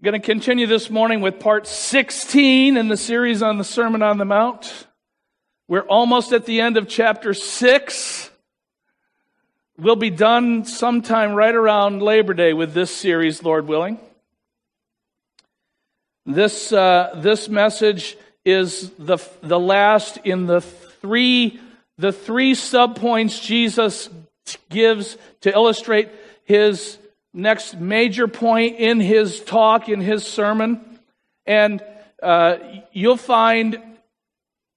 [0.00, 4.00] I'm going to continue this morning with part 16 in the series on the Sermon
[4.00, 4.86] on the Mount.
[5.66, 8.30] We're almost at the end of chapter 6.
[9.76, 13.98] We'll be done sometime right around Labor Day with this series, Lord willing.
[16.24, 21.58] This, uh, this message is the, the last in the three,
[21.96, 24.08] the three subpoints Jesus
[24.70, 26.08] gives to illustrate
[26.44, 26.98] his
[27.32, 31.00] next major point in his talk, in his sermon.
[31.46, 31.82] And
[32.22, 32.56] uh,
[32.92, 33.80] you'll find,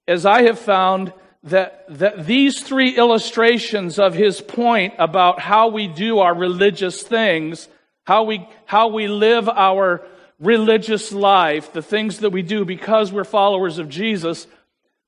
[0.08, 5.88] as I have found, that, that these three illustrations of his point about how we
[5.88, 7.68] do our religious things,
[8.06, 10.06] how we, how we live our
[10.40, 14.48] religious life, the things that we do because we're followers of Jesus,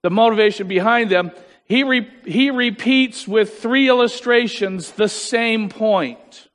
[0.01, 1.31] the motivation behind them,
[1.65, 6.47] he, re, he repeats with three illustrations the same point.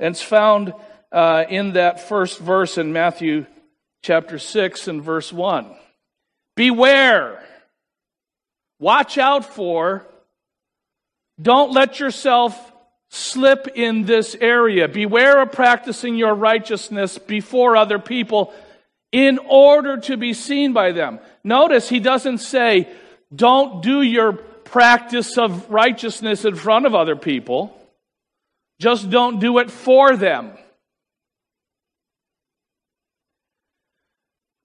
[0.00, 0.74] And it's found
[1.12, 3.46] uh, in that first verse in Matthew
[4.02, 5.74] chapter 6 and verse 1.
[6.56, 7.42] Beware,
[8.78, 10.06] watch out for,
[11.40, 12.72] don't let yourself
[13.10, 14.88] slip in this area.
[14.88, 18.52] Beware of practicing your righteousness before other people
[19.12, 21.20] in order to be seen by them.
[21.44, 22.88] Notice he doesn't say,
[23.34, 27.78] don't do your practice of righteousness in front of other people.
[28.80, 30.52] Just don't do it for them.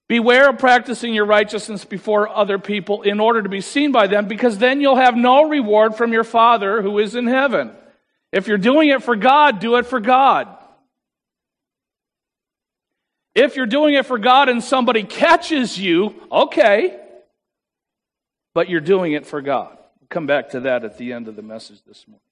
[0.08, 4.26] Beware of practicing your righteousness before other people in order to be seen by them,
[4.26, 7.70] because then you'll have no reward from your Father who is in heaven.
[8.32, 10.48] If you're doing it for God, do it for God.
[13.36, 16.98] If you're doing it for God and somebody catches you, okay,
[18.52, 19.78] but you're doing it for God.
[20.00, 22.29] We'll come back to that at the end of the message this morning.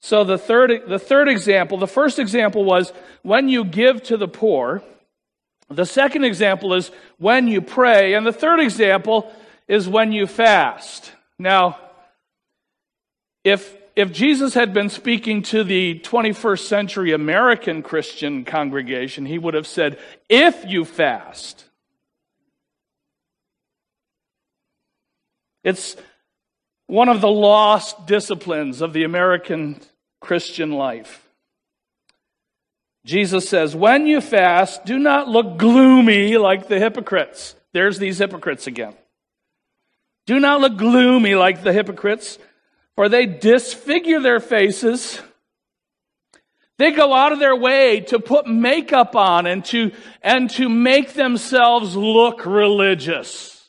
[0.00, 4.28] So the third, the third example, the first example was when you give to the
[4.28, 4.82] poor.
[5.68, 8.14] The second example is when you pray.
[8.14, 9.30] And the third example
[9.68, 11.12] is when you fast.
[11.38, 11.78] Now,
[13.44, 19.54] if, if Jesus had been speaking to the 21st century American Christian congregation, he would
[19.54, 21.64] have said, if you fast.
[25.62, 25.94] It's
[26.86, 29.80] one of the lost disciplines of the American
[30.20, 31.28] Christian life.
[33.04, 37.54] Jesus says, When you fast, do not look gloomy like the hypocrites.
[37.72, 38.94] There's these hypocrites again.
[40.26, 42.38] Do not look gloomy like the hypocrites,
[42.94, 45.20] for they disfigure their faces.
[46.78, 49.92] They go out of their way to put makeup on and to,
[50.22, 53.68] and to make themselves look religious.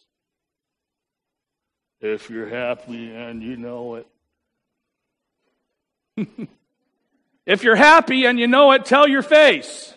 [2.00, 4.08] If you're happy and you know it.
[7.46, 9.94] If you're happy and you know it, tell your face.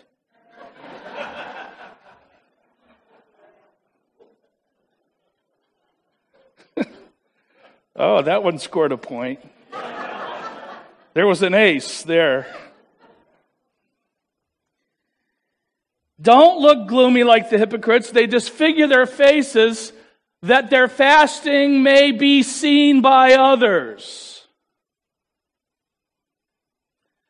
[7.95, 9.39] oh, that one scored a point.
[11.13, 12.47] There was an ace there.
[16.21, 18.11] Don't look gloomy like the hypocrites.
[18.11, 19.93] They disfigure their faces
[20.41, 24.34] that their fasting may be seen by others.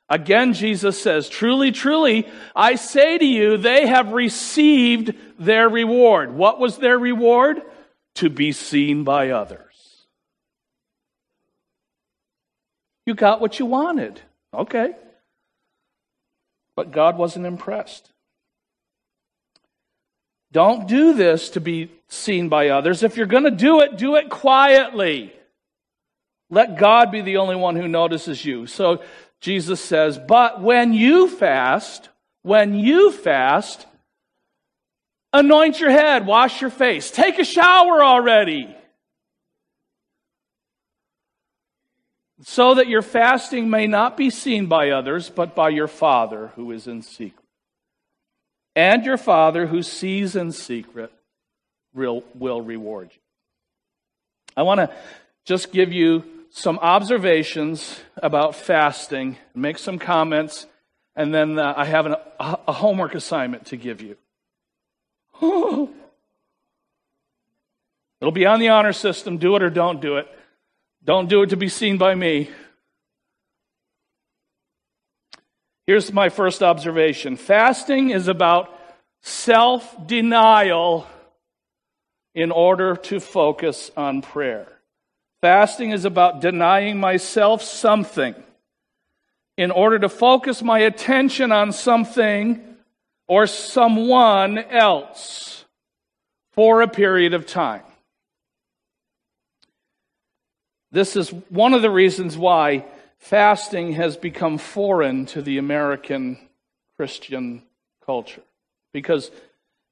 [0.09, 6.35] Again, Jesus says, Truly, truly, I say to you, they have received their reward.
[6.35, 7.61] What was their reward?
[8.15, 10.05] To be seen by others.
[13.05, 14.21] You got what you wanted.
[14.53, 14.93] Okay.
[16.75, 18.11] But God wasn't impressed.
[20.51, 23.03] Don't do this to be seen by others.
[23.03, 25.33] If you're going to do it, do it quietly.
[26.49, 28.67] Let God be the only one who notices you.
[28.67, 29.01] So
[29.41, 32.09] Jesus says, But when you fast,
[32.41, 33.85] when you fast,
[35.33, 38.75] anoint your head, wash your face, take a shower already.
[42.43, 46.71] So that your fasting may not be seen by others, but by your Father who
[46.71, 47.45] is in secret.
[48.75, 51.11] And your Father who sees in secret
[51.93, 52.23] will,
[52.61, 53.21] reward you.
[54.57, 54.91] I want to
[55.45, 56.23] just give you
[56.57, 60.65] some observations about fasting, make some comments,
[61.13, 64.15] and then uh, I have an, a, a homework assignment to give you.
[68.21, 69.37] It'll be on the honor system.
[69.37, 70.29] Do it or don't do it.
[71.03, 72.49] Don't do it to be seen by me.
[75.85, 78.69] Here's my first observation fasting is about
[79.21, 81.05] self denial
[82.33, 84.74] in order to focus on prayer.
[85.41, 88.35] Fasting is about denying myself something
[89.57, 92.75] in order to focus my attention on something
[93.27, 95.65] or someone else
[96.51, 97.83] for a period of time.
[100.91, 102.85] This is one of the reasons why
[103.17, 106.37] fasting has become foreign to the American
[106.97, 107.63] Christian
[108.05, 108.43] culture.
[108.93, 109.31] Because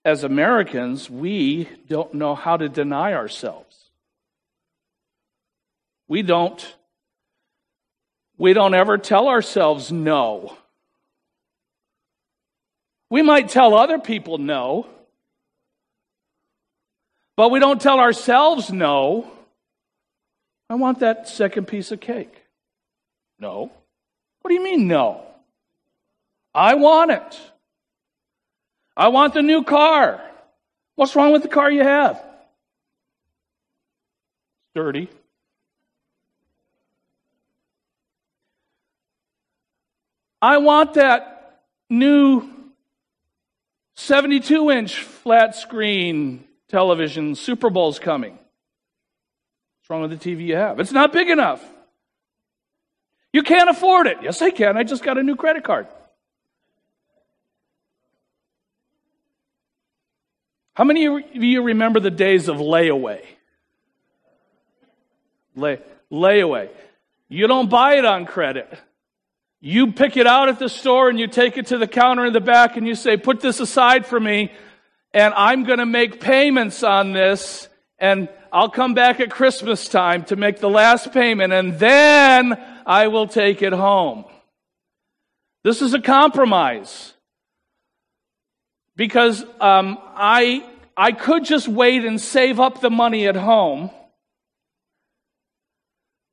[0.05, 3.82] as Americans, we don't know how to deny ourselves.
[6.07, 6.75] We don't
[8.37, 10.57] we don't ever tell ourselves no.
[13.09, 14.87] We might tell other people no,
[17.35, 19.31] but we don't tell ourselves no.
[20.69, 22.33] I want that second piece of cake.
[23.39, 23.71] No.
[24.41, 25.23] What do you mean, no?
[26.55, 27.39] I want it.
[28.97, 30.21] I want the new car.
[30.95, 32.21] What's wrong with the car you have?
[34.75, 35.07] dirty.
[40.43, 42.49] I want that new
[43.95, 47.35] 72 inch flat screen television.
[47.35, 48.33] Super Bowl's coming.
[48.33, 50.81] What's wrong with the TV you have?
[50.81, 51.63] It's not big enough.
[53.31, 54.17] You can't afford it.
[54.21, 54.75] Yes, I can.
[54.75, 55.87] I just got a new credit card.
[60.73, 63.23] How many of you remember the days of layaway?
[65.55, 65.79] Lay,
[66.11, 66.67] layaway.
[67.29, 68.67] You don't buy it on credit.
[69.65, 72.33] You pick it out at the store and you take it to the counter in
[72.33, 74.51] the back and you say, put this aside for me
[75.13, 80.25] and I'm going to make payments on this and I'll come back at Christmas time
[80.25, 84.25] to make the last payment and then I will take it home.
[85.63, 87.13] This is a compromise
[88.97, 93.91] because um, I I could just wait and save up the money at home.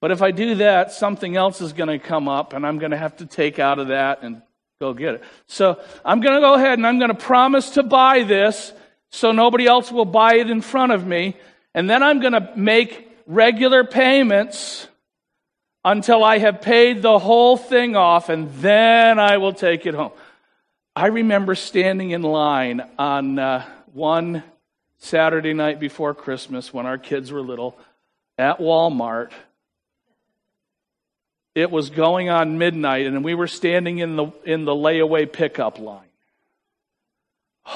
[0.00, 2.92] But if I do that, something else is going to come up, and I'm going
[2.92, 4.42] to have to take out of that and
[4.80, 5.24] go get it.
[5.46, 8.72] So I'm going to go ahead and I'm going to promise to buy this
[9.10, 11.36] so nobody else will buy it in front of me.
[11.74, 14.88] And then I'm going to make regular payments
[15.84, 20.12] until I have paid the whole thing off, and then I will take it home.
[20.94, 24.42] I remember standing in line on uh, one
[24.98, 27.78] Saturday night before Christmas when our kids were little
[28.36, 29.30] at Walmart.
[31.54, 35.78] It was going on midnight, and we were standing in the, in the layaway pickup
[35.78, 36.08] line.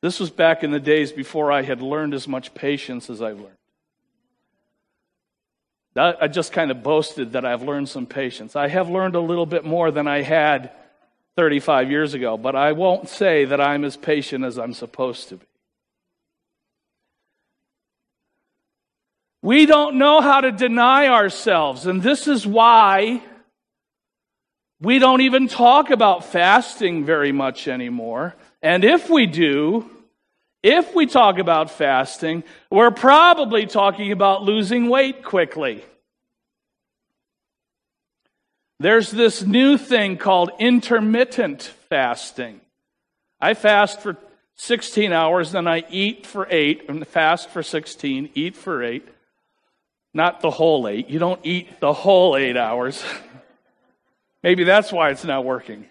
[0.00, 3.40] This was back in the days before I had learned as much patience as I've
[3.40, 3.56] learned.
[5.96, 8.54] I just kind of boasted that I've learned some patience.
[8.54, 10.70] I have learned a little bit more than I had
[11.36, 15.36] 35 years ago, but I won't say that I'm as patient as I'm supposed to
[15.36, 15.46] be.
[19.48, 23.22] We don't know how to deny ourselves, and this is why
[24.78, 28.36] we don't even talk about fasting very much anymore.
[28.60, 29.88] And if we do,
[30.62, 35.82] if we talk about fasting, we're probably talking about losing weight quickly.
[38.80, 42.60] There's this new thing called intermittent fasting.
[43.40, 44.18] I fast for
[44.56, 49.08] 16 hours, then I eat for eight, and fast for 16, eat for eight.
[50.18, 51.08] Not the whole eight.
[51.08, 53.04] You don't eat the whole eight hours.
[54.42, 55.86] Maybe that's why it's not working.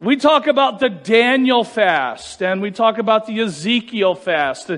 [0.00, 4.68] We talk about the Daniel fast and we talk about the Ezekiel fast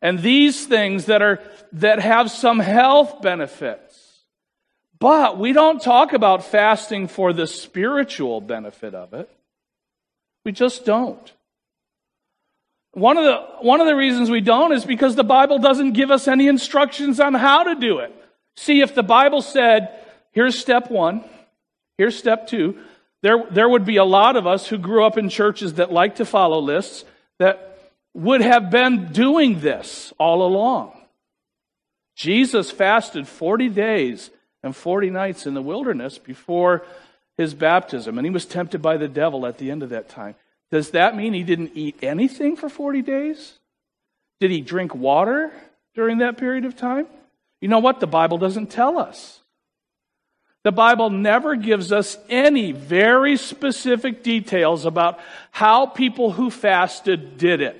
[0.00, 1.40] and these things that are,
[1.74, 4.24] that have some health benefits.
[4.98, 9.30] But we don't talk about fasting for the spiritual benefit of it.
[10.44, 11.32] We just don't.
[12.92, 16.10] One of the, one of the reasons we don't is because the Bible doesn't give
[16.10, 18.14] us any instructions on how to do it.
[18.56, 19.98] See, if the Bible said,
[20.32, 21.24] here's step one,
[21.96, 22.78] here's step two,
[23.22, 26.16] there, there would be a lot of us who grew up in churches that like
[26.16, 27.04] to follow lists
[27.38, 27.78] that
[28.14, 30.92] would have been doing this all along.
[32.14, 34.30] Jesus fasted 40 days
[34.62, 36.84] and 40 nights in the wilderness before
[37.38, 40.34] his baptism, and he was tempted by the devil at the end of that time.
[40.72, 43.58] Does that mean he didn't eat anything for 40 days?
[44.40, 45.52] Did he drink water
[45.94, 47.06] during that period of time?
[47.60, 48.00] You know what?
[48.00, 49.40] The Bible doesn't tell us.
[50.64, 57.60] The Bible never gives us any very specific details about how people who fasted did
[57.60, 57.76] it.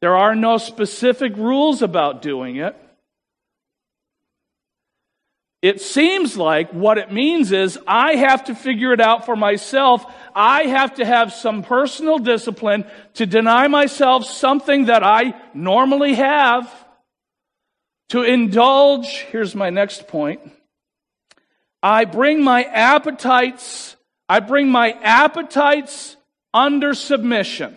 [0.00, 2.76] There are no specific rules about doing it.
[5.66, 10.06] It seems like what it means is I have to figure it out for myself.
[10.32, 16.72] I have to have some personal discipline to deny myself something that I normally have.
[18.10, 20.40] To indulge, here's my next point
[21.82, 23.96] I bring my appetites,
[24.28, 26.16] I bring my appetites
[26.54, 27.76] under submission.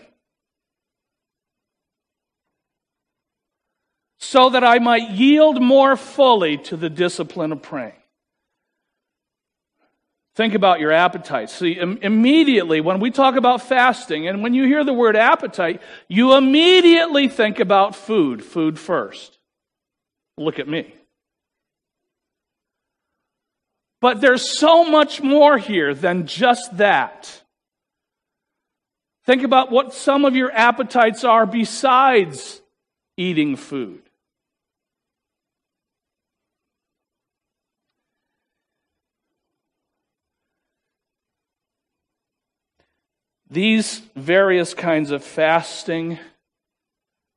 [4.20, 7.94] So that I might yield more fully to the discipline of praying.
[10.36, 11.50] Think about your appetite.
[11.50, 16.36] See, immediately when we talk about fasting, and when you hear the word appetite, you
[16.36, 19.38] immediately think about food, food first.
[20.38, 20.94] Look at me.
[24.02, 27.42] But there's so much more here than just that.
[29.26, 32.62] Think about what some of your appetites are besides
[33.18, 34.09] eating food.
[43.50, 46.20] These various kinds of fasting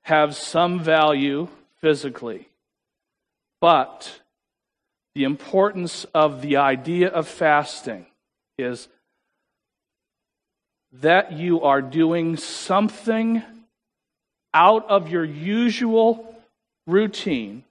[0.02, 1.48] have some value
[1.80, 2.48] physically,
[3.60, 4.20] but
[5.14, 8.06] the importance of the idea of fasting
[8.58, 8.88] is
[11.00, 13.42] that you are doing something
[14.52, 16.34] out of your usual
[16.86, 17.64] routine,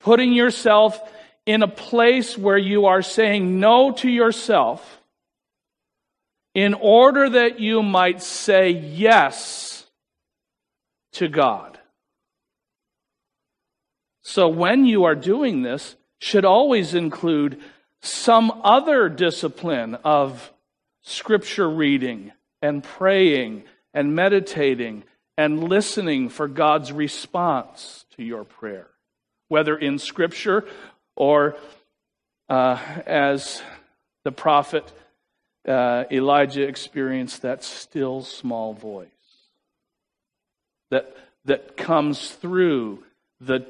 [0.00, 1.00] putting yourself
[1.46, 4.99] in a place where you are saying no to yourself
[6.54, 9.86] in order that you might say yes
[11.12, 11.78] to God.
[14.22, 17.60] So when you are doing this, should always include
[18.02, 20.52] some other discipline of
[21.02, 23.64] scripture reading and praying
[23.94, 25.04] and meditating
[25.36, 28.88] and listening for God's response to your prayer,
[29.48, 30.66] whether in scripture
[31.16, 31.56] or
[32.48, 33.62] uh, as
[34.24, 34.90] the prophet
[35.70, 39.08] uh, Elijah experienced that still small voice
[40.90, 43.04] that, that comes through
[43.40, 43.66] the,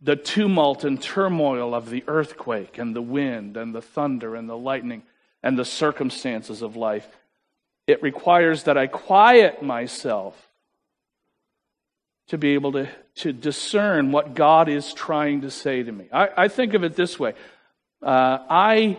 [0.00, 4.56] the tumult and turmoil of the earthquake and the wind and the thunder and the
[4.56, 5.02] lightning
[5.42, 7.06] and the circumstances of life.
[7.86, 10.48] It requires that I quiet myself
[12.28, 16.06] to be able to, to discern what God is trying to say to me.
[16.12, 17.34] I, I think of it this way
[18.02, 18.98] uh, I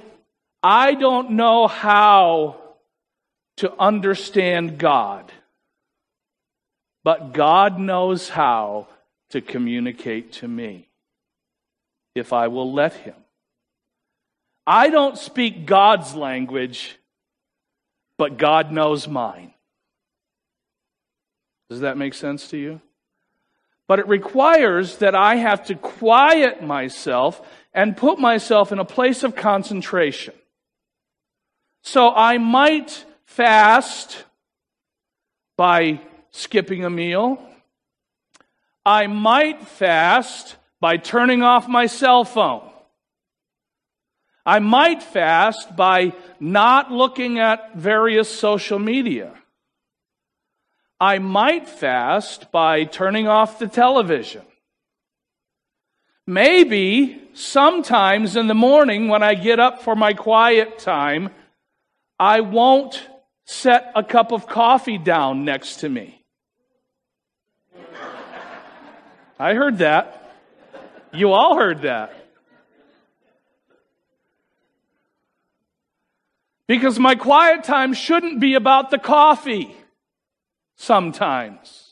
[0.64, 2.56] I don't know how
[3.58, 5.30] to understand God,
[7.04, 8.88] but God knows how
[9.32, 10.88] to communicate to me
[12.16, 13.16] if I will let Him.
[14.66, 16.98] I don't speak God's language,
[18.18, 19.54] but God knows mine.
[21.70, 22.80] Does that make sense to you?
[23.88, 27.42] But it requires that I have to quiet myself
[27.74, 30.34] and put myself in a place of concentration.
[31.84, 34.24] So I might fast
[35.58, 36.00] by
[36.32, 37.46] skipping a meal.
[38.86, 42.70] I might fast by turning off my cell phone.
[44.46, 49.34] I might fast by not looking at various social media.
[51.00, 54.42] I might fast by turning off the television.
[56.26, 61.30] Maybe sometimes in the morning when I get up for my quiet time,
[62.20, 63.08] I won't
[63.46, 66.24] set a cup of coffee down next to me.
[69.40, 70.32] I heard that.
[71.12, 72.16] You all heard that.
[76.68, 79.76] Because my quiet time shouldn't be about the coffee
[80.76, 81.83] sometimes.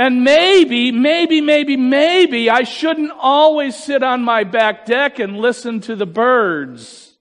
[0.00, 5.82] And maybe, maybe, maybe, maybe I shouldn't always sit on my back deck and listen
[5.82, 7.18] to the birds.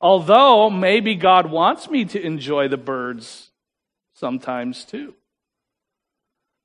[0.00, 3.50] Although maybe God wants me to enjoy the birds
[4.14, 5.12] sometimes too.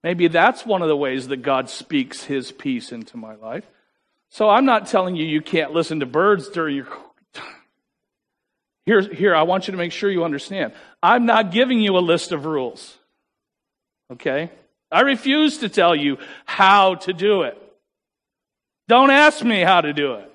[0.05, 3.65] Maybe that's one of the ways that God speaks his peace into my life.
[4.29, 6.87] So I'm not telling you you can't listen to birds during your.
[8.85, 10.71] Here, here, I want you to make sure you understand.
[11.03, 12.97] I'm not giving you a list of rules.
[14.13, 14.49] Okay?
[14.95, 17.61] I refuse to tell you how to do it.
[18.87, 20.31] Don't ask me how to do it.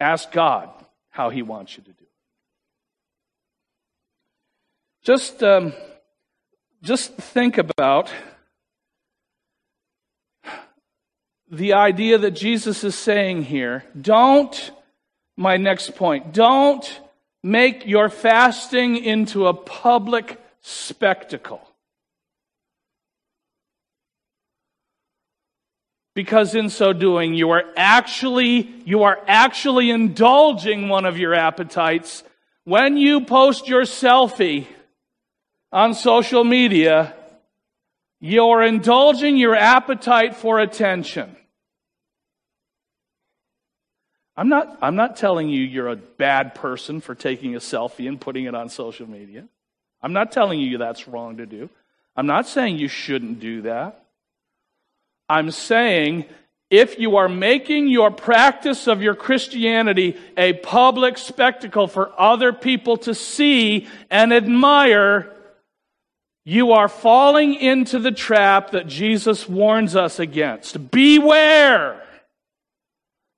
[0.00, 0.68] Ask God
[1.10, 2.08] how He wants you to do it.
[5.04, 5.72] Just, um,
[6.82, 8.10] just think about
[11.48, 13.84] the idea that Jesus is saying here.
[14.00, 14.72] Don't,
[15.36, 17.00] my next point, don't
[17.44, 21.68] make your fasting into a public spectacle.
[26.14, 32.22] Because in so doing you are actually you are actually indulging one of your appetites
[32.64, 34.66] when you post your selfie
[35.72, 37.14] on social media
[38.24, 41.34] You're indulging your appetite for attention.
[44.36, 48.20] I'm not, I'm not telling you you're a bad person for taking a selfie and
[48.20, 49.48] putting it on social media.
[50.00, 51.68] I'm not telling you that's wrong to do.
[52.14, 54.01] I'm not saying you shouldn't do that.
[55.28, 56.26] I'm saying
[56.70, 62.96] if you are making your practice of your Christianity a public spectacle for other people
[62.98, 65.30] to see and admire,
[66.46, 70.90] you are falling into the trap that Jesus warns us against.
[70.90, 72.02] Beware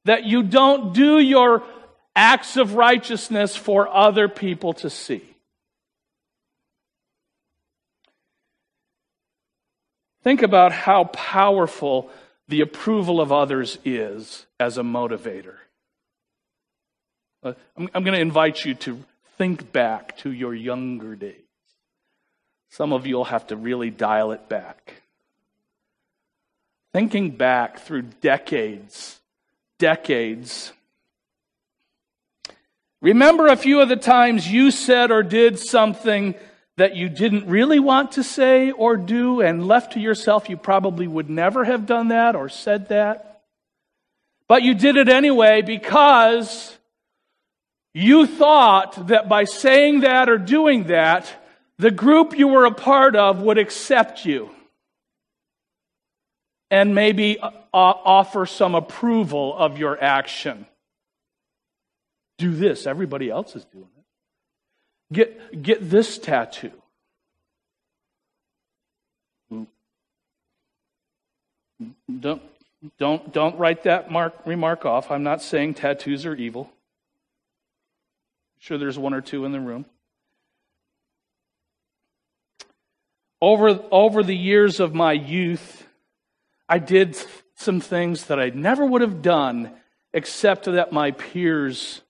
[0.04, 1.64] that you don't do your
[2.14, 5.33] acts of righteousness for other people to see.
[10.24, 12.10] Think about how powerful
[12.48, 15.56] the approval of others is as a motivator.
[17.42, 19.04] Uh, I'm, I'm going to invite you to
[19.36, 21.42] think back to your younger days.
[22.70, 25.02] Some of you will have to really dial it back.
[26.94, 29.20] Thinking back through decades,
[29.78, 30.72] decades.
[33.02, 36.34] Remember a few of the times you said or did something
[36.76, 41.06] that you didn't really want to say or do, and left to yourself, you probably
[41.06, 43.42] would never have done that or said that.
[44.48, 46.76] But you did it anyway because
[47.94, 51.32] you thought that by saying that or doing that,
[51.78, 54.50] the group you were a part of would accept you
[56.70, 60.66] and maybe uh, offer some approval of your action.
[62.38, 63.86] Do this, everybody else is doing.
[65.12, 66.72] Get, get this tattoo.
[72.20, 72.42] Don't,
[72.98, 75.10] don't, don't write that mark, remark off.
[75.10, 76.64] I'm not saying tattoos are evil.
[76.64, 79.86] I'm sure there's one or two in the room.
[83.40, 85.86] Over, over the years of my youth,
[86.68, 87.16] I did
[87.56, 89.70] some things that I never would have done
[90.12, 92.00] except that my peers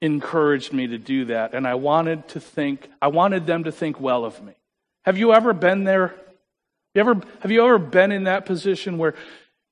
[0.00, 1.54] encouraged me to do that.
[1.54, 4.52] And I wanted to think, I wanted them to think well of me.
[5.04, 6.08] Have you ever been there?
[6.08, 6.16] Have
[6.94, 9.14] you ever, have you ever been in that position where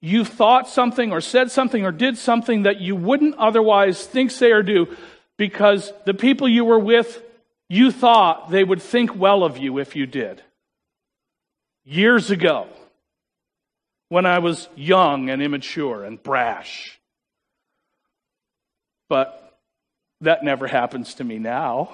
[0.01, 4.51] you thought something or said something or did something that you wouldn't otherwise think, say,
[4.53, 4.95] or do
[5.37, 7.23] because the people you were with
[7.69, 10.43] you thought they would think well of you if you did.
[11.85, 12.69] Years ago,
[14.09, 16.99] when I was young and immature and brash.
[19.09, 19.46] But
[20.27, 21.89] that never happens to me now.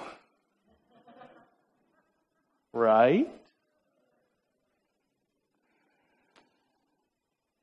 [2.73, 3.29] Right?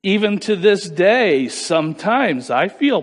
[0.04, 3.02] Even to this day, sometimes I feel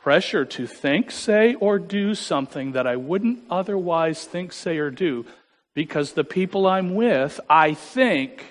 [0.00, 5.26] pressure to think, say, or do something that I wouldn't otherwise think, say, or do
[5.74, 8.44] because the people I'm with, I think,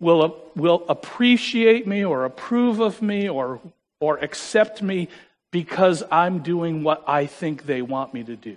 [0.00, 3.60] will, will appreciate me or approve of me or,
[4.00, 5.08] or accept me
[5.54, 8.56] because I'm doing what I think they want me to do.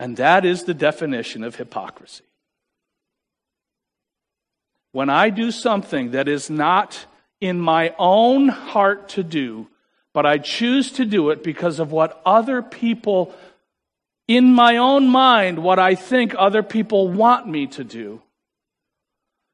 [0.00, 2.24] And that is the definition of hypocrisy.
[4.92, 7.04] When I do something that is not
[7.42, 9.68] in my own heart to do,
[10.14, 13.34] but I choose to do it because of what other people,
[14.26, 18.22] in my own mind, what I think other people want me to do.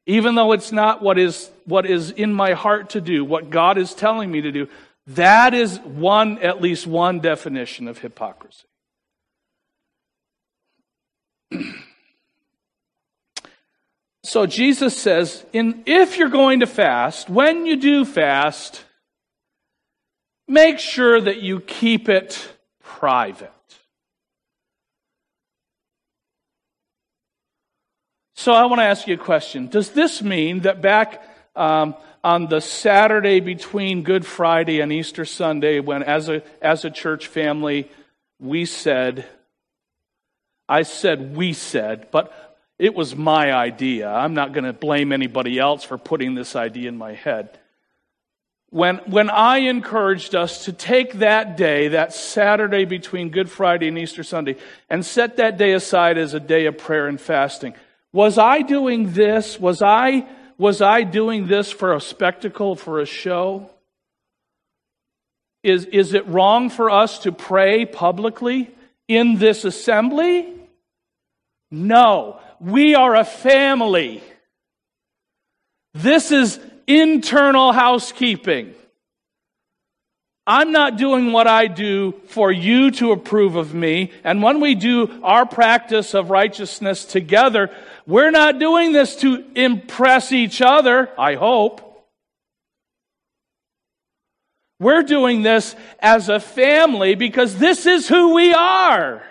[0.06, 3.78] Even though it's not what is, what is in my heart to do, what God
[3.78, 4.68] is telling me to do,
[5.08, 8.66] that is one, at least one definition of hypocrisy.
[14.22, 18.84] So Jesus says, in, if you're going to fast, when you do fast,
[20.46, 23.52] make sure that you keep it private.
[28.40, 29.66] So I want to ask you a question.
[29.66, 31.22] Does this mean that back
[31.54, 36.90] um, on the Saturday between Good Friday and Easter Sunday, when as a, as a
[36.90, 37.90] church family,
[38.38, 39.26] we said,
[40.66, 42.32] I said we said, but
[42.78, 44.08] it was my idea.
[44.08, 47.58] I'm not going to blame anybody else for putting this idea in my head.
[48.70, 53.98] When, when I encouraged us to take that day, that Saturday between Good Friday and
[53.98, 54.56] Easter Sunday,
[54.88, 57.74] and set that day aside as a day of prayer and fasting,
[58.12, 59.58] was I doing this?
[59.58, 60.26] Was I,
[60.58, 63.70] was I doing this for a spectacle, for a show?
[65.62, 68.70] Is, is it wrong for us to pray publicly
[69.08, 70.48] in this assembly?
[71.70, 72.40] No.
[72.60, 74.22] We are a family.
[75.94, 78.74] This is internal housekeeping.
[80.50, 84.10] I'm not doing what I do for you to approve of me.
[84.24, 87.70] And when we do our practice of righteousness together,
[88.04, 91.86] we're not doing this to impress each other, I hope.
[94.80, 99.22] We're doing this as a family because this is who we are.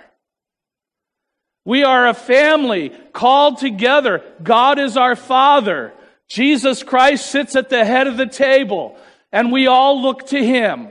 [1.65, 4.23] We are a family called together.
[4.41, 5.91] God is our Father.
[6.29, 8.95] Jesus Christ sits at the head of the table,
[9.33, 10.87] and we all look to Him.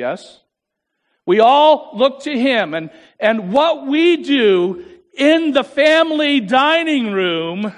[0.00, 0.40] Yes?
[1.26, 2.72] We all look to Him.
[2.72, 7.72] And, and what we do in the family dining room,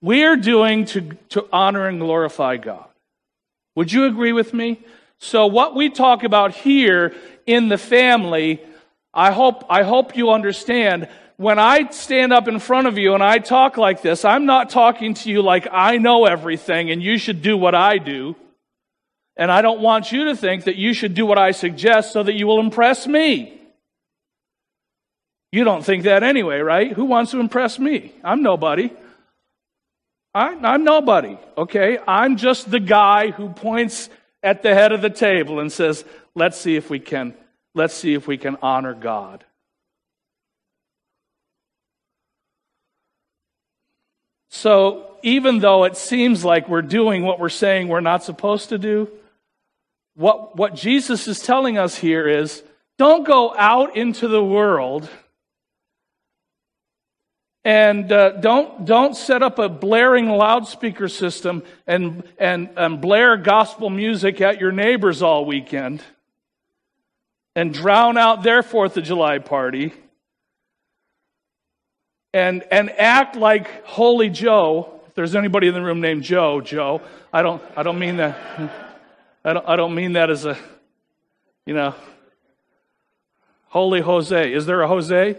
[0.00, 2.86] we're doing to, to honor and glorify God.
[3.76, 4.80] Would you agree with me?
[5.18, 7.14] So what we talk about here
[7.46, 8.62] in the family,
[9.12, 11.08] I hope, I hope you understand.
[11.36, 14.70] When I stand up in front of you and I talk like this, I'm not
[14.70, 18.34] talking to you like I know everything and you should do what I do.
[19.40, 22.22] And I don't want you to think that you should do what I suggest so
[22.22, 23.58] that you will impress me.
[25.50, 26.92] You don't think that anyway, right?
[26.92, 28.12] Who wants to impress me?
[28.22, 28.90] I'm nobody.
[30.34, 31.98] I, am nobody, okay?
[32.06, 34.10] I'm just the guy who points
[34.42, 37.32] at the head of the table and says, let's see if we can,
[37.74, 39.42] let's see if we can honor God.
[44.50, 48.76] So even though it seems like we're doing what we're saying we're not supposed to
[48.76, 49.10] do,
[50.20, 52.62] what, what Jesus is telling us here is
[52.98, 55.08] don't go out into the world
[57.64, 63.88] and uh, don't, don't set up a blaring loudspeaker system and, and, and blare gospel
[63.88, 66.02] music at your neighbors all weekend
[67.56, 69.90] and drown out their Fourth of July party
[72.34, 75.00] and, and act like Holy Joe.
[75.08, 77.00] If there's anybody in the room named Joe, Joe,
[77.32, 78.86] I don't, I don't mean that.
[79.44, 80.58] I don't, I don't mean that as a,
[81.64, 81.94] you know,
[83.68, 84.52] holy Jose.
[84.52, 85.36] Is there a Jose?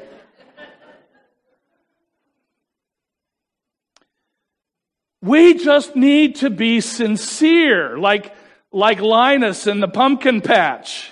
[5.22, 8.36] We just need to be sincere, like,
[8.72, 11.12] like Linus in the pumpkin patch.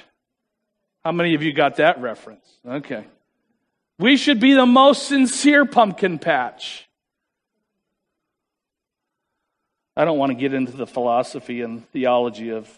[1.03, 2.45] How many of you got that reference?
[2.67, 3.05] Okay.
[3.99, 6.88] We should be the most sincere pumpkin patch.
[9.95, 12.69] I don't want to get into the philosophy and theology of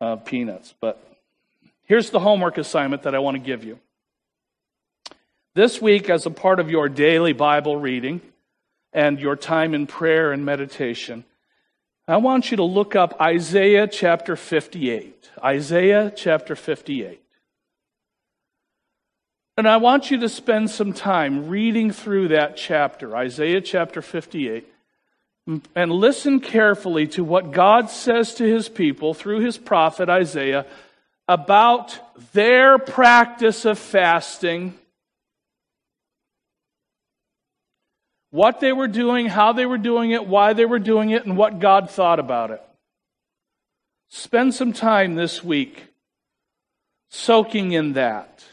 [0.00, 1.02] uh, peanuts, but
[1.84, 3.78] here's the homework assignment that I want to give you.
[5.54, 8.20] This week, as a part of your daily Bible reading
[8.92, 11.24] and your time in prayer and meditation,
[12.06, 15.30] I want you to look up Isaiah chapter 58.
[15.42, 17.20] Isaiah chapter 58.
[19.56, 24.68] And I want you to spend some time reading through that chapter, Isaiah chapter 58
[25.46, 30.66] and listen carefully to what God says to his people through his prophet Isaiah
[31.28, 31.98] about
[32.32, 34.74] their practice of fasting,
[38.30, 41.36] what they were doing, how they were doing it, why they were doing it, and
[41.36, 42.62] what God thought about it.
[44.08, 45.86] Spend some time this week
[47.10, 48.44] soaking in that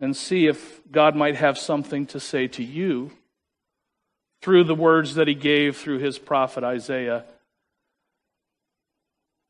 [0.00, 3.12] and see if God might have something to say to you
[4.42, 7.24] through the words that he gave through his prophet Isaiah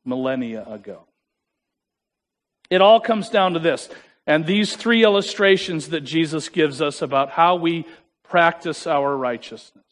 [0.05, 1.05] millennia ago.
[2.71, 3.89] It all comes down to this.
[4.27, 7.87] And these three illustrations that Jesus gives us about how we
[8.25, 9.85] practice our righteousness.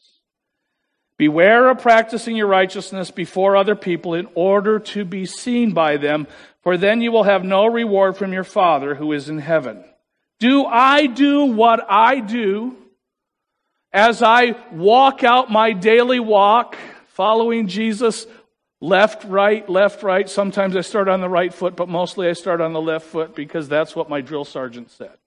[1.17, 6.27] Beware of practicing your righteousness before other people in order to be seen by them,
[6.61, 9.83] for then you will have no reward from your Father who is in heaven.
[10.39, 12.75] Do I do what I do?
[13.93, 18.27] As I walk out my daily walk, following Jesus,
[18.81, 22.61] left, right, left, right, sometimes I start on the right foot, but mostly I start
[22.61, 25.17] on the left foot because that's what my drill sergeant said.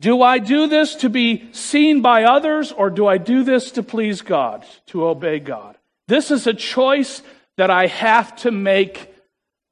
[0.00, 3.84] Do I do this to be seen by others or do I do this to
[3.84, 5.76] please God, to obey God?
[6.08, 7.22] This is a choice
[7.56, 9.14] that I have to make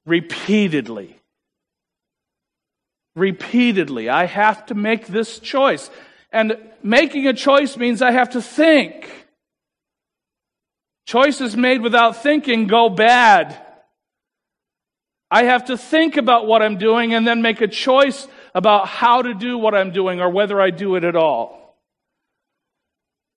[0.06, 1.19] repeatedly
[3.20, 4.08] repeatedly.
[4.08, 5.90] I have to make this choice.
[6.32, 9.08] And making a choice means I have to think.
[11.06, 13.60] Choices made without thinking go bad.
[15.30, 19.22] I have to think about what I'm doing and then make a choice about how
[19.22, 21.76] to do what I'm doing or whether I do it at all.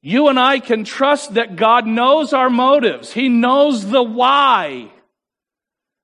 [0.02, 3.14] You and I can trust that God knows our motives.
[3.14, 4.92] He knows the why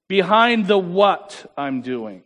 [0.08, 2.24] behind the what I'm doing.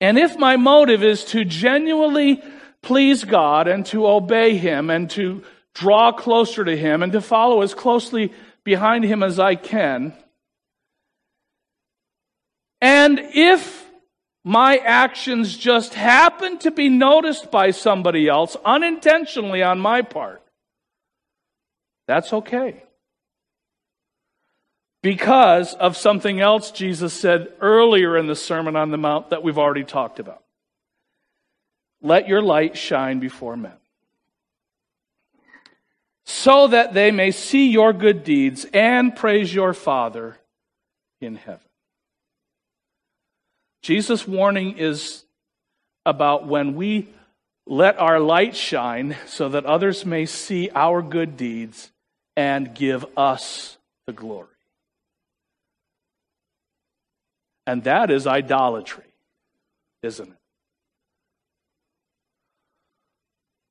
[0.00, 2.42] And if my motive is to genuinely
[2.82, 5.42] please God and to obey Him and to
[5.74, 8.32] draw closer to Him and to follow as closely
[8.64, 10.14] behind Him as I can.
[12.80, 13.84] And if
[14.44, 20.42] my actions just happen to be noticed by somebody else unintentionally on my part,
[22.06, 22.85] that's okay.
[25.06, 29.56] Because of something else Jesus said earlier in the Sermon on the Mount that we've
[29.56, 30.42] already talked about.
[32.02, 33.76] Let your light shine before men,
[36.24, 40.38] so that they may see your good deeds and praise your Father
[41.20, 41.60] in heaven.
[43.82, 45.24] Jesus' warning is
[46.04, 47.06] about when we
[47.64, 51.92] let our light shine so that others may see our good deeds
[52.36, 54.48] and give us the glory.
[57.66, 59.04] And that is idolatry,
[60.02, 60.38] isn't it?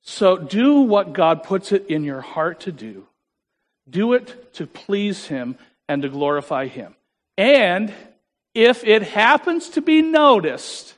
[0.02, 3.06] So do what God puts it in your heart to do.
[3.88, 5.56] Do it to please Him
[5.88, 6.94] and to glorify Him.
[7.36, 7.92] And
[8.54, 10.94] if it happens to be noticed,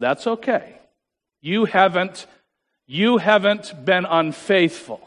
[0.00, 0.74] that's okay.
[1.40, 2.26] You haven't,
[2.86, 5.00] you haven't been unfaithful.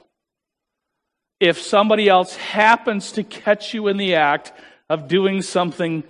[1.40, 4.54] If somebody else happens to catch you in the act
[4.94, 6.04] of doing something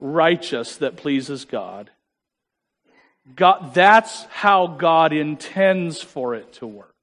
[0.00, 1.90] righteous that pleases God,
[3.34, 6.94] God, that's how God intends for it to work.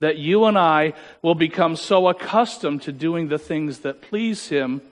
[0.00, 4.82] That you and I will become so accustomed to doing the things that please Him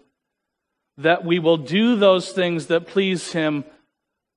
[0.98, 3.64] that we will do those things that please Him,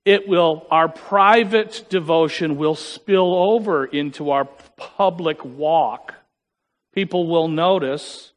[0.05, 4.45] it will, our private devotion will spill over into our
[4.77, 6.13] public walk.
[6.93, 8.31] People will notice,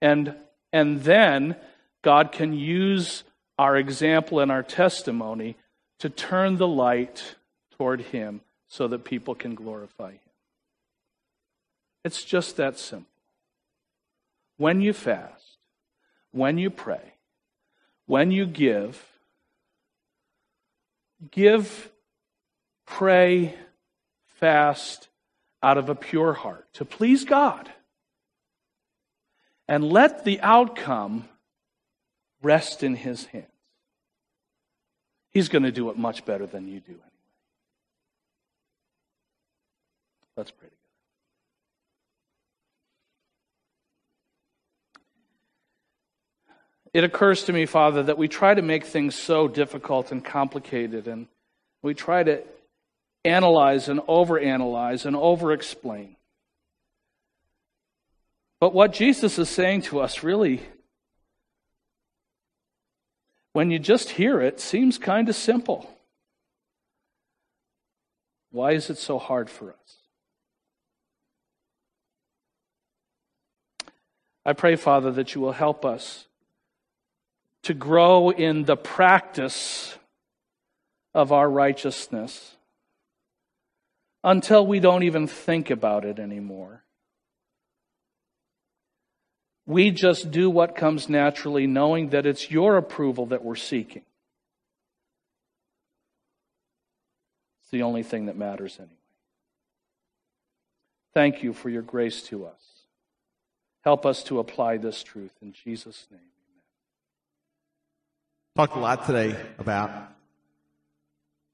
[0.00, 0.34] and,
[0.76, 1.56] and then
[2.02, 3.24] God can use
[3.58, 5.56] our example and our testimony
[6.00, 7.36] to turn the light
[7.78, 10.20] toward Him so that people can glorify Him.
[12.04, 13.08] It's just that simple.
[14.58, 15.56] When you fast,
[16.32, 17.14] when you pray,
[18.04, 19.02] when you give,
[21.30, 21.90] give,
[22.84, 23.54] pray,
[24.26, 25.08] fast
[25.62, 27.72] out of a pure heart to please God.
[29.68, 31.28] And let the outcome
[32.42, 33.46] rest in His hands.
[35.32, 37.02] He's going to do it much better than you do anyway.
[40.36, 40.82] Let's pray together.
[46.94, 51.08] It occurs to me, Father, that we try to make things so difficult and complicated,
[51.08, 51.26] and
[51.82, 52.42] we try to
[53.24, 56.15] analyze and overanalyze and overexplain.
[58.58, 60.62] But what Jesus is saying to us really,
[63.52, 65.90] when you just hear it, seems kind of simple.
[68.50, 69.96] Why is it so hard for us?
[74.46, 76.26] I pray, Father, that you will help us
[77.64, 79.98] to grow in the practice
[81.12, 82.56] of our righteousness
[84.22, 86.84] until we don't even think about it anymore.
[89.66, 94.02] We just do what comes naturally, knowing that it's your approval that we're seeking.
[97.62, 98.92] It's the only thing that matters anyway.
[101.14, 102.60] Thank you for your grace to us.
[103.82, 106.20] Help us to apply this truth in Jesus' name.
[106.20, 106.62] Amen.
[108.54, 109.90] Talked a lot today about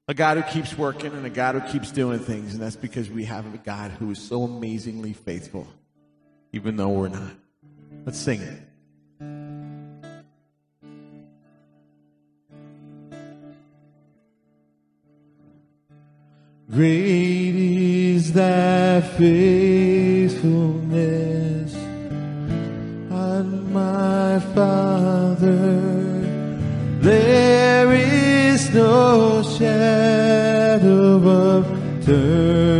[0.07, 3.09] a God who keeps working and a God who keeps doing things, and that's because
[3.09, 5.65] we have a God who is so amazingly faithful,
[6.51, 7.31] even though we're not.
[8.05, 8.59] Let's sing it.
[16.69, 21.73] Great is thy faithfulness,
[23.11, 25.61] on my Father.
[26.99, 31.65] There is no shadow of
[32.05, 32.72] turning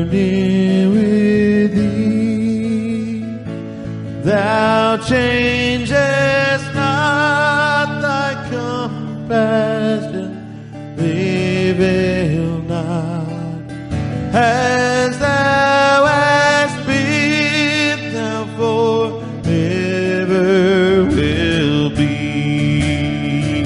[4.34, 10.32] Thou changest not thy compassion,
[10.98, 13.62] fail not.
[14.34, 20.50] As thou hast been, thou forever
[21.15, 23.63] will be.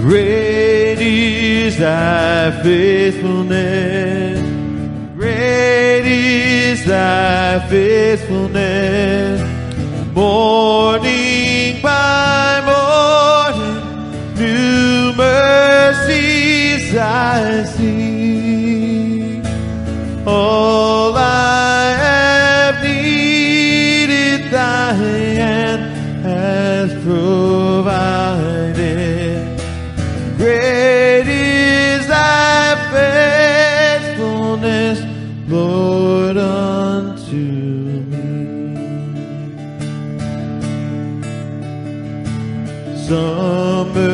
[0.00, 4.40] Great is thy faithfulness.
[5.14, 9.23] Great is thy faithfulness.
[10.14, 13.82] Morning by morning,
[14.36, 17.73] new mercies I see.
[43.84, 44.13] Amen.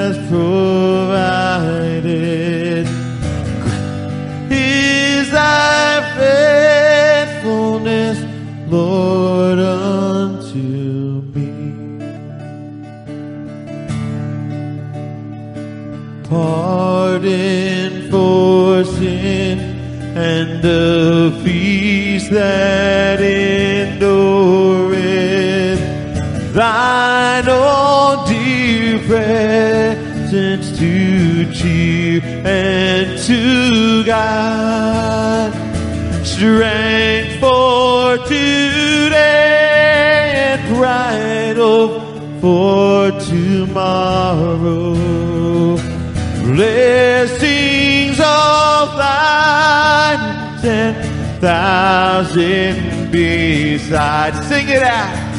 [20.61, 24.21] the peace that endureth.
[26.53, 35.53] Thine own dear presence to cheer and to guide.
[36.23, 39.41] Strength for today
[40.59, 42.01] and hope
[42.39, 44.90] for tomorrow.
[50.61, 50.93] Ten
[51.41, 54.35] thousand beside.
[54.45, 55.31] Sing it out.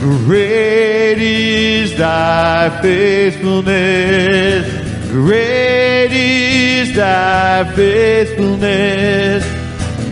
[0.00, 4.66] Great is thy faithfulness.
[5.10, 9.44] Great is thy faithfulness.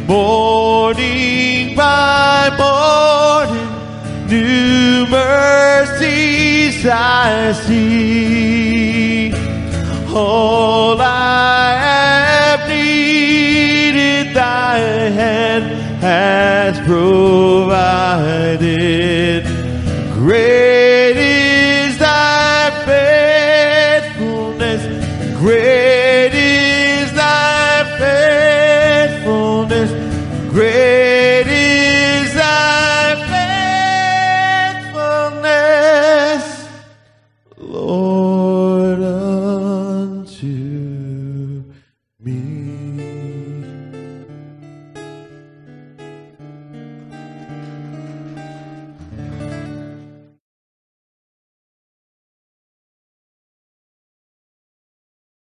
[0.06, 3.68] Morning by morning,
[4.28, 9.32] new mercies I see.
[10.14, 12.17] All I
[15.12, 15.64] hand
[16.02, 17.67] has provided.